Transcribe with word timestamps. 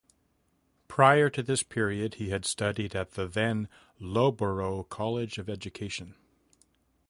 Prior 0.87 1.29
to 1.29 1.43
this 1.43 1.61
period 1.61 2.15
he 2.15 2.29
had 2.31 2.43
studied 2.43 2.95
at 2.95 3.11
the 3.11 3.27
then 3.27 3.69
Loughborough 3.99 4.81
College 4.85 5.37
of 5.37 5.47
Education. 5.47 6.15